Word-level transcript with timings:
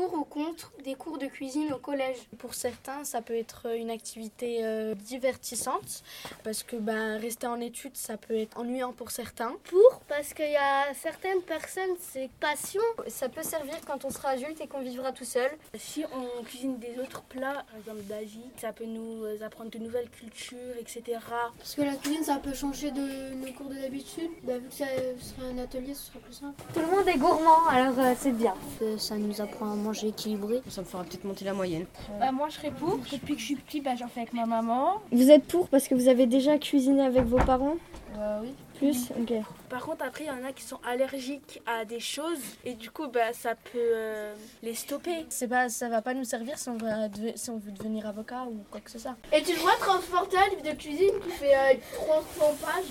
pour 0.00 0.14
ou 0.14 0.24
contre 0.24 0.72
des 0.82 0.94
cours 0.94 1.18
de 1.18 1.26
cuisine 1.26 1.74
au 1.74 1.78
collège 1.78 2.16
Pour 2.38 2.54
certains, 2.54 3.04
ça 3.04 3.20
peut 3.20 3.36
être 3.36 3.66
une 3.76 3.90
activité 3.90 4.60
euh, 4.62 4.94
divertissante 4.94 6.02
parce 6.42 6.62
que 6.62 6.76
ben, 6.76 7.18
rester 7.18 7.46
en 7.46 7.60
études, 7.60 7.96
ça 7.98 8.16
peut 8.16 8.34
être 8.34 8.58
ennuyant 8.58 8.92
pour 8.92 9.10
certains. 9.10 9.52
Pour, 9.64 10.00
parce 10.08 10.32
qu'il 10.32 10.50
y 10.50 10.56
a 10.56 10.94
certaines 10.94 11.42
personnes, 11.42 11.90
c'est 12.00 12.30
passion. 12.40 12.80
Ça 13.08 13.28
peut 13.28 13.42
servir 13.42 13.74
quand 13.86 14.06
on 14.06 14.10
sera 14.10 14.30
adulte 14.30 14.58
et 14.62 14.66
qu'on 14.66 14.80
vivra 14.80 15.12
tout 15.12 15.26
seul. 15.26 15.50
Si 15.74 16.02
on 16.14 16.42
cuisine 16.44 16.78
des 16.78 16.98
autres 16.98 17.22
plats, 17.24 17.64
par 17.68 17.76
exemple 17.76 18.02
d'Asie, 18.04 18.50
ça 18.56 18.72
peut 18.72 18.86
nous 18.86 19.22
apprendre 19.42 19.70
de 19.70 19.78
nouvelles 19.78 20.08
cultures, 20.08 20.76
etc. 20.78 21.18
Parce 21.58 21.74
que 21.74 21.82
la 21.82 21.94
cuisine, 21.96 22.24
ça 22.24 22.36
peut 22.36 22.54
changer 22.54 22.90
de 22.90 23.34
nos 23.34 23.52
cours 23.52 23.68
de 23.68 23.74
d'habitude. 23.74 24.30
Bah, 24.44 24.56
vu 24.56 24.68
que 24.68 24.74
ça 24.74 24.86
serait 24.86 25.52
un 25.52 25.58
atelier, 25.58 25.92
ce 25.92 26.06
serait 26.06 26.20
plus 26.20 26.32
simple. 26.32 26.62
Tout 26.72 26.80
le 26.80 26.86
monde 26.86 27.06
est 27.06 27.18
gourmand, 27.18 27.66
alors 27.68 27.98
euh, 27.98 28.14
c'est 28.18 28.32
bien. 28.32 28.54
Ça 28.96 29.16
nous 29.16 29.42
apprend 29.42 29.70
à 29.70 29.74
manger 29.74 29.89
équilibré. 29.92 30.62
Ça 30.68 30.80
me 30.82 30.86
fera 30.86 31.04
peut-être 31.04 31.24
monter 31.24 31.44
la 31.44 31.54
moyenne. 31.54 31.86
Bah, 32.18 32.32
moi, 32.32 32.48
je 32.48 32.56
serais 32.56 32.70
pour. 32.70 32.98
Depuis 33.12 33.34
que 33.34 33.40
je 33.40 33.46
suis 33.46 33.56
petit, 33.56 33.80
bah, 33.80 33.96
j'en 33.96 34.08
fais 34.08 34.20
avec 34.20 34.32
ma 34.32 34.46
maman. 34.46 35.00
Vous 35.12 35.30
êtes 35.30 35.44
pour 35.44 35.68
parce 35.68 35.88
que 35.88 35.94
vous 35.94 36.08
avez 36.08 36.26
déjà 36.26 36.58
cuisiné 36.58 37.02
avec 37.02 37.24
vos 37.24 37.38
parents 37.38 37.76
euh, 38.18 38.40
oui. 38.42 38.54
Plus 38.74 39.10
Ok. 39.10 39.32
Par 39.68 39.84
contre, 39.84 40.04
après, 40.04 40.24
il 40.24 40.26
y 40.26 40.30
en 40.30 40.44
a 40.44 40.52
qui 40.52 40.62
sont 40.62 40.80
allergiques 40.88 41.62
à 41.66 41.84
des 41.84 42.00
choses 42.00 42.40
et 42.64 42.74
du 42.74 42.90
coup, 42.90 43.08
bah, 43.08 43.32
ça 43.32 43.54
peut 43.54 43.78
euh, 43.78 44.34
les 44.62 44.74
stopper. 44.74 45.26
C'est 45.28 45.48
pas, 45.48 45.68
ça 45.68 45.88
va 45.88 46.02
pas 46.02 46.14
nous 46.14 46.24
servir 46.24 46.58
si 46.58 46.70
on, 46.70 46.76
veut, 46.76 46.88
si 47.34 47.50
on 47.50 47.58
veut 47.58 47.70
devenir 47.70 48.06
avocat 48.06 48.44
ou 48.44 48.64
quoi 48.70 48.80
que 48.80 48.90
ce 48.90 48.98
soit. 48.98 49.16
Et 49.32 49.42
tu 49.42 49.52
le 49.52 49.58
vois 49.58 49.76
transporter 49.78 50.38
un 50.38 50.48
livre 50.48 50.62
de 50.62 50.76
cuisine 50.76 51.12
qui 51.22 51.30
fait 51.30 51.54
euh, 51.54 51.74
300 51.92 52.24
pages 52.60 52.84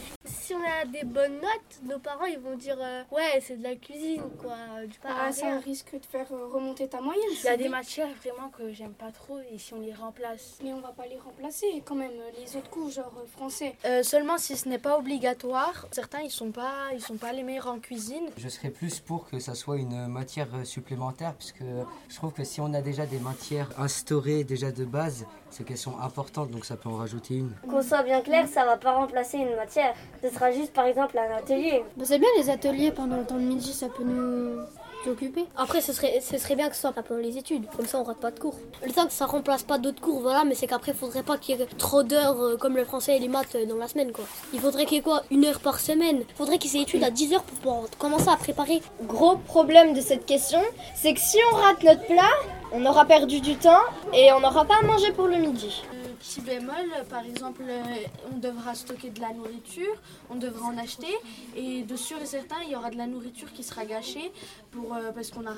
Si 0.49 0.55
on 0.55 0.63
a 0.63 0.83
des 0.83 1.03
bonnes 1.03 1.35
notes, 1.35 1.79
nos 1.83 1.99
parents 1.99 2.25
ils 2.25 2.39
vont 2.39 2.55
dire 2.55 2.77
euh, 2.81 3.03
ouais, 3.11 3.39
c'est 3.39 3.57
de 3.57 3.63
la 3.63 3.75
cuisine 3.75 4.23
quoi. 4.41 4.55
Du 4.87 4.97
ah, 5.03 5.31
ça 5.31 5.59
risque 5.59 5.93
de 5.93 6.03
faire 6.03 6.25
euh, 6.31 6.47
remonter 6.47 6.87
ta 6.87 7.01
moyenne. 7.01 7.21
Il 7.31 7.45
y 7.45 7.49
a 7.49 7.55
des 7.55 7.69
matières 7.69 8.07
vraiment 8.23 8.49
que 8.49 8.73
j'aime 8.73 8.93
pas 8.93 9.11
trop 9.11 9.37
et 9.53 9.59
si 9.59 9.75
on 9.75 9.79
les 9.79 9.93
remplace. 9.93 10.57
Mais 10.63 10.73
on 10.73 10.81
va 10.81 10.87
pas 10.87 11.05
les 11.05 11.19
remplacer 11.19 11.83
quand 11.85 11.93
même, 11.93 12.13
les 12.35 12.57
autres 12.57 12.71
cours, 12.71 12.89
genre 12.89 13.13
français. 13.37 13.75
seulement 14.01 14.39
si 14.39 14.57
ce 14.57 14.67
n'est 14.67 14.79
pas 14.79 14.97
obligatoire. 14.97 15.85
Certains 15.91 16.21
ils 16.21 16.31
sont 16.31 16.49
pas, 16.49 16.93
ils 16.93 17.01
sont 17.01 17.17
pas 17.17 17.31
les 17.31 17.43
meilleurs 17.43 17.67
en 17.67 17.77
cuisine. 17.77 18.27
Je 18.35 18.49
serais 18.49 18.71
plus 18.71 18.99
pour 19.01 19.29
que 19.29 19.37
ça 19.37 19.53
soit 19.53 19.77
une 19.77 20.07
matière 20.07 20.47
supplémentaire, 20.63 21.35
puisque 21.35 21.61
je 22.09 22.15
trouve 22.15 22.33
que 22.33 22.43
si 22.43 22.59
on 22.59 22.73
a 22.73 22.81
déjà 22.81 23.05
des 23.05 23.19
matières 23.19 23.69
instaurées 23.77 24.43
déjà 24.43 24.71
de 24.71 24.83
base, 24.83 25.27
c'est 25.51 25.63
qu'elles 25.63 25.77
sont 25.77 25.99
importantes, 25.99 26.51
donc 26.51 26.65
ça 26.65 26.75
peut 26.75 26.89
en 26.89 26.97
rajouter 26.97 27.35
une. 27.35 27.51
Qu'on 27.69 27.81
soit 27.81 28.03
bien 28.03 28.21
clair, 28.21 28.47
ça 28.47 28.65
va 28.65 28.77
pas 28.77 28.93
remplacer 28.93 29.37
une 29.37 29.55
matière. 29.55 29.93
Ce 30.21 30.29
sera 30.39 30.51
juste 30.51 30.73
par 30.73 30.85
exemple 30.85 31.17
un 31.17 31.37
atelier. 31.37 31.83
Bah, 31.97 32.05
c'est 32.05 32.19
bien 32.19 32.29
les 32.37 32.49
ateliers 32.49 32.91
pendant 32.91 33.17
le 33.17 33.25
temps 33.25 33.35
de 33.35 33.41
midi, 33.41 33.73
ça 33.73 33.87
peut 33.89 34.03
nous 34.03 34.61
occuper. 35.05 35.45
Après, 35.57 35.81
ce 35.81 35.91
serait, 35.93 36.19
ce 36.21 36.37
serait 36.37 36.55
bien 36.55 36.69
que 36.69 36.75
ce 36.75 36.81
soit 36.81 36.91
pendant 36.93 37.19
les 37.19 37.37
études, 37.37 37.65
comme 37.75 37.85
ça 37.85 37.99
on 37.99 38.03
rate 38.03 38.19
pas 38.19 38.31
de 38.31 38.39
cours. 38.39 38.55
Le 38.85 38.91
temps 38.91 39.05
que 39.05 39.11
ça 39.11 39.25
remplace 39.25 39.63
pas 39.63 39.77
d'autres 39.77 40.01
cours, 40.01 40.21
voilà, 40.21 40.43
mais 40.45 40.55
c'est 40.55 40.67
qu'après, 40.67 40.91
il 40.93 40.97
faudrait 40.97 41.23
pas 41.23 41.37
qu'il 41.37 41.57
y 41.57 41.61
ait 41.61 41.65
trop 41.77 42.03
d'heures 42.03 42.41
euh, 42.41 42.57
comme 42.57 42.75
le 42.75 42.85
français 42.85 43.17
et 43.17 43.19
les 43.19 43.27
maths 43.27 43.55
euh, 43.55 43.65
dans 43.65 43.77
la 43.77 43.87
semaine, 43.87 44.11
quoi. 44.11 44.25
Il 44.53 44.59
faudrait 44.59 44.85
qu'il 44.85 44.95
y 44.95 44.99
ait 44.99 45.03
quoi? 45.03 45.23
Une 45.31 45.45
heure 45.45 45.59
par 45.59 45.79
semaine 45.79 46.23
Il 46.27 46.35
faudrait 46.35 46.57
qu'ils 46.57 46.75
aient 46.77 46.83
études 46.83 47.03
à 47.03 47.11
10 47.11 47.33
heures 47.33 47.43
pour 47.43 47.57
pouvoir 47.59 47.89
commencer 47.97 48.29
à 48.29 48.37
préparer. 48.37 48.81
Gros 49.03 49.37
problème 49.37 49.93
de 49.93 50.01
cette 50.01 50.25
question, 50.25 50.61
c'est 50.95 51.13
que 51.13 51.19
si 51.19 51.37
on 51.51 51.55
rate 51.55 51.83
notre 51.83 52.05
plat, 52.05 52.31
on 52.71 52.85
aura 52.85 53.05
perdu 53.05 53.41
du 53.41 53.55
temps 53.55 53.83
et 54.13 54.31
on 54.33 54.39
n'aura 54.39 54.65
pas 54.65 54.75
à 54.81 54.85
manger 54.85 55.11
pour 55.11 55.27
le 55.27 55.37
midi 55.37 55.83
petit 56.19 56.41
bémol, 56.41 56.75
par 57.09 57.25
exemple, 57.25 57.63
euh, 57.67 57.83
on 58.31 58.37
devra 58.37 58.75
stocker 58.75 59.09
de 59.09 59.21
la 59.21 59.31
nourriture, 59.33 59.95
on 60.29 60.35
devra 60.35 60.67
en 60.67 60.77
acheter, 60.77 61.13
et 61.55 61.83
de 61.83 61.95
sûr 61.95 62.21
et 62.21 62.25
certain, 62.25 62.57
il 62.65 62.71
y 62.71 62.75
aura 62.75 62.89
de 62.89 62.97
la 62.97 63.07
nourriture 63.07 63.51
qui 63.53 63.63
sera 63.63 63.85
gâchée 63.85 64.31
euh, 64.75 65.11
parce 65.11 65.31
qu'on 65.31 65.45
a 65.45 65.53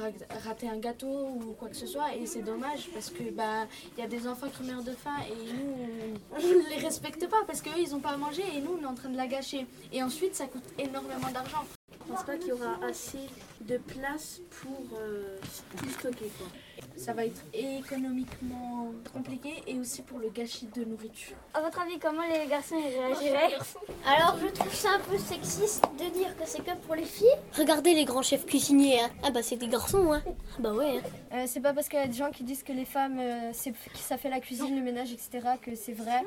raté 0.46 0.70
un 0.70 0.78
gâteau 0.78 1.08
ou 1.08 1.56
quoi 1.60 1.70
que 1.70 1.76
ce 1.76 1.88
soit, 1.88 2.16
et 2.16 2.26
c'est 2.26 2.42
dommage 2.44 2.90
parce 2.94 3.10
que 3.10 3.24
bah 3.32 3.66
il 3.98 4.02
y 4.02 4.04
a 4.04 4.08
des 4.08 4.28
enfants 4.28 4.48
qui 4.56 4.64
meurent 4.64 4.84
de 4.84 4.92
faim 4.92 5.16
et 5.30 5.54
nous 5.54 5.76
on 6.32 6.38
ne 6.38 6.70
les 6.70 6.78
respecte 6.78 7.28
pas 7.28 7.44
parce 7.46 7.62
qu'eux 7.62 7.72
ils 7.78 7.92
n'ont 7.92 8.00
pas 8.00 8.12
à 8.12 8.18
manger 8.18 8.44
et 8.56 8.62
nous 8.62 8.78
on 8.80 8.84
est 8.84 8.88
en 8.88 8.96
train 8.96 9.10
de 9.10 9.18
la 9.18 9.28
gâcher. 9.28 9.66
Et 9.92 10.02
ensuite 10.04 10.36
ça 10.36 10.46
coûte 10.46 10.64
énormément 10.78 11.30
d'argent. 11.34 11.66
Je 11.92 12.14
pense 12.14 12.24
pas 12.24 12.38
qu'il 12.38 12.50
y 12.50 12.52
aura 12.52 12.80
assez 12.88 13.20
de 13.68 13.78
place 13.78 14.42
pour 14.50 14.98
euh, 14.98 15.38
tout 15.78 15.90
stocker. 15.90 16.32
Quoi. 16.38 16.48
Ça 16.98 17.14
va 17.14 17.26
être 17.26 17.42
économiquement 17.54 18.92
compliqué 19.14 19.64
et 19.68 19.80
aussi 19.80 20.02
pour 20.02 20.20
le 20.20 20.30
gâchis 20.30 20.68
de 20.76 20.84
nourriture. 20.84 21.36
À 21.54 21.62
votre 21.62 21.80
avis, 21.82 21.98
comment 22.00 22.22
les 22.22 22.48
garçons 22.48 22.76
réagiraient 22.76 23.58
Alors, 24.06 24.38
je 24.42 24.48
trouve 24.48 24.74
ça 24.74 24.90
un 24.96 25.00
peu 25.00 25.18
sexiste 25.18 25.84
de 25.98 26.10
dire 26.14 26.36
que 26.38 26.44
c'est 26.46 26.64
que 26.64 26.76
pour 26.86 26.96
les 26.96 27.04
filles. 27.04 27.28
Regardez 27.58 27.94
les 27.94 28.06
grands 28.06 28.22
chefs 28.22 28.46
cuisiniers. 28.46 29.02
Hein. 29.02 29.10
Ah 29.24 29.32
bah 29.32 29.42
c'est 29.42 29.56
des 29.56 29.68
garçons, 29.68 30.12
hein. 30.12 30.22
Bah 30.60 30.74
ouais. 30.74 30.98
Hein. 30.98 31.02
Euh, 31.34 31.44
c'est 31.48 31.60
pas 31.62 31.74
parce 31.74 31.88
qu'il 31.88 32.00
y 32.00 32.04
a 32.04 32.08
des 32.08 32.14
gens 32.14 32.30
qui 32.32 32.44
disent 32.44 32.64
que 32.64 32.74
les 32.74 32.86
femmes, 32.86 33.20
euh, 33.20 33.52
ça 33.96 34.18
fait 34.18 34.30
la 34.30 34.40
cuisine, 34.40 34.76
le 34.76 34.82
ménage, 34.82 35.12
etc. 35.12 35.40
que 35.62 35.76
c'est 35.76 35.94
vrai. 35.94 36.24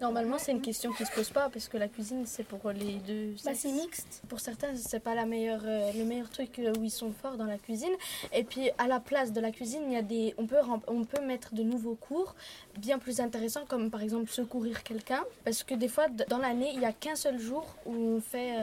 Normalement, 0.00 0.38
c'est 0.38 0.52
une 0.52 0.62
question 0.62 0.92
qui 0.92 1.04
se 1.04 1.12
pose 1.12 1.30
pas 1.30 1.48
parce 1.50 1.68
que 1.68 1.76
la 1.76 1.88
cuisine, 1.88 2.24
c'est 2.26 2.44
pour 2.44 2.70
les 2.70 2.94
deux. 3.06 3.34
Bah, 3.44 3.52
c'est 3.54 3.72
mixte. 3.72 4.22
Pour 4.28 4.40
certains, 4.40 4.74
c'est 4.74 5.00
pas 5.00 5.14
la 5.14 5.26
meilleure, 5.26 5.62
euh, 5.64 5.92
le 5.96 6.04
meilleur 6.04 6.30
truc 6.30 6.60
où 6.76 6.84
ils 6.84 6.90
sont 6.90 7.12
forts 7.12 7.36
dans 7.36 7.44
la 7.44 7.58
cuisine. 7.58 7.92
Et 8.32 8.44
puis, 8.44 8.70
à 8.78 8.86
la 8.86 9.00
place 9.00 9.32
de 9.32 9.40
la 9.40 9.50
cuisine, 9.50 9.82
il 9.86 9.92
y 9.92 9.96
a 9.96 10.02
des, 10.02 10.34
on 10.38 10.46
peut, 10.46 10.56
on 10.86 11.04
peut 11.04 11.22
mettre 11.24 11.54
de 11.54 11.62
nouveaux 11.62 11.94
cours 11.94 12.34
bien 12.78 12.98
plus 12.98 13.20
intéressants, 13.20 13.64
comme 13.66 13.90
par 13.90 14.02
exemple 14.02 14.30
secourir 14.30 14.82
quelqu'un, 14.82 15.24
parce 15.44 15.62
que 15.64 15.74
des 15.74 15.88
fois, 15.88 16.08
dans 16.08 16.38
l'année, 16.38 16.70
il 16.72 16.80
n'y 16.80 16.86
a 16.86 16.92
qu'un 16.92 17.16
seul 17.16 17.38
jour 17.38 17.66
où 17.86 17.94
on 17.94 18.20
fait, 18.20 18.54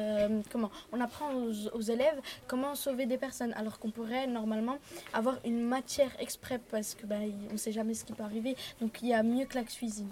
comment, 0.51 0.71
on 0.91 1.01
apprend 1.01 1.31
aux, 1.33 1.81
élèves 1.81 2.19
comment 2.47 2.75
sauver 2.75 3.05
des 3.05 3.17
personnes, 3.17 3.53
alors 3.53 3.79
qu'on 3.79 3.91
pourrait 3.91 4.27
normalement 4.27 4.77
avoir 5.13 5.38
une 5.45 5.61
matière 5.61 6.11
exprès 6.19 6.59
parce 6.71 6.95
que 6.95 7.05
bah, 7.05 7.15
on 7.49 7.53
ne 7.53 7.57
sait 7.57 7.71
jamais 7.71 7.94
ce 7.94 8.05
qui 8.05 8.13
peut 8.13 8.23
arriver. 8.23 8.55
Donc 8.81 9.01
il 9.01 9.09
y 9.09 9.13
a 9.13 9.23
mieux 9.23 9.45
que 9.45 9.55
la 9.55 9.63
cuisine. 9.63 10.09